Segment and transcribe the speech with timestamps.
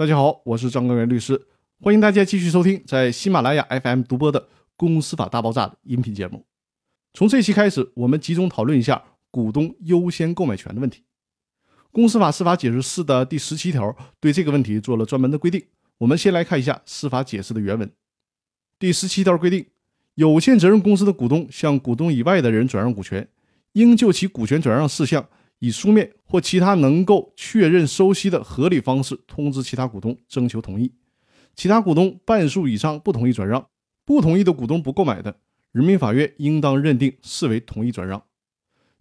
[0.00, 1.46] 大家好，我是张根源律师，
[1.78, 4.40] 欢迎大家继续收听在喜马拉雅 FM 独播的
[4.74, 6.46] 《公司法大爆炸》的音频节目。
[7.12, 11.04] 从这期开始，我们集中讨论一下股东优先购买权的问题。
[11.92, 15.62] 公司法司法解释四的第十七条对这个问题做了专门的规定。
[15.98, 17.92] 我们先来看一下司法解释的原文。
[18.78, 19.66] 第十七条规定，
[20.14, 23.28] 有限责任公司的股东向股东以外的人转让股权，
[23.72, 25.28] 应就其股权转让事项。
[25.60, 30.90] 以书面或其他能够确认收悉的合理方式通知其他股东，征求同意。
[31.54, 33.66] 其他股东半数以上不同意转让，
[34.06, 35.36] 不同意的股东不购买的，
[35.72, 38.22] 人民法院应当认定视为同意转让。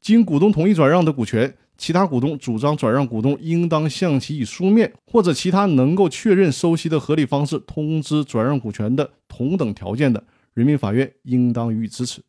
[0.01, 10.21] 经股东同意转让的股权，其他股东主张转让股东应当向其以书面或者其他能够确认收悉的合理方式通知转让股权的同等条件的，
[10.53, 12.21] 人民法院应当予以支持。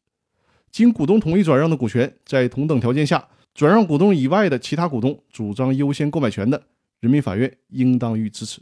[0.71, 3.27] 经股东同意转让的股权，在同等条件下。
[3.55, 6.67] 转让股东以外的其他股东主张优先购买权的，
[7.01, 8.61] 人民法院应当予以支持。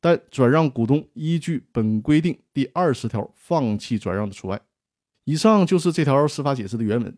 [0.00, 4.60] 但转让股东依据本规定第二十条放弃转让的除外。
[5.24, 7.16] 以上就是这条司法解释的原文。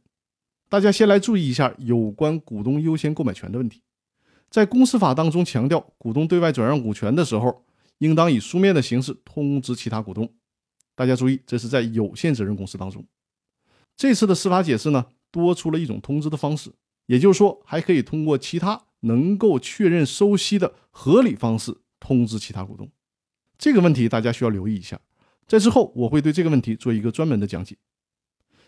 [0.69, 3.83] 大家先来注意一下有关股东优先购买权的问题。
[4.51, 7.65] 在公司法当中强调，股东对外转让股权的时候，
[7.99, 10.29] 应当以书面的形式通知其他股东。
[10.95, 13.07] 大家注意，这是在有限责任公司当中。
[13.97, 16.73] 这次的司法解释呢，多出了一种通知的方式。
[17.07, 22.91] 也就是说，还可以通过其他能够确认收息的合理方式通知其他股东。
[23.59, 25.01] 这个问题大家需要留意一下，
[25.47, 27.77] 在之后我会对这个问题做一个专门的讲解。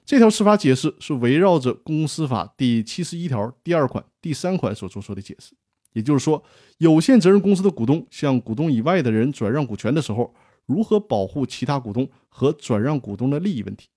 [0.04, 5.54] 这条司法解释是围绕着公司法第七十一条第二款、第三款所做出的解释。
[5.94, 6.42] 也就是说，
[6.78, 10.34] 有限责任公司的股东向股东以外的人转让股权的时候，
[10.66, 13.88] 如何保护其他股东和转让股东的利益问题。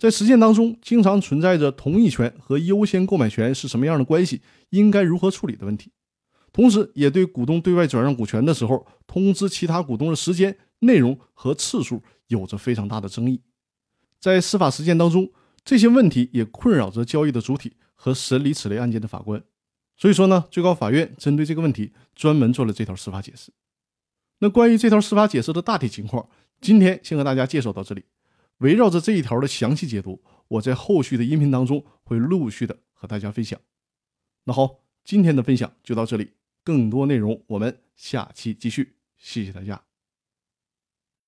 [0.00, 5.92] 在实践当中，经常存在着同意权和优先购买权是什么样的关系，应该如何处理的问题。
[6.54, 13.42] 同时，也对股东对外转让股权的时候，通知其他股东的时间、内容和次数有着非常大的争议。
[14.18, 15.30] 在司法实践当中，
[15.62, 19.44] 这些问题也困扰着交易的主体和审理此类案件的法官。
[19.98, 23.52] 所以说呢，最高法院针对这个问题专门做了这条司法解释。
[24.38, 26.26] 那关于这条司法解释的大体情况，
[26.58, 28.06] 今天先和大家介绍到这里。
[28.60, 33.60] 围绕着这一条的详细解读，我在后续的音频当中会陆续的和大家分享。
[34.44, 36.30] 那好，今天的分享就到这里，
[36.64, 39.89] 更多内容我们下期继续，谢谢大家。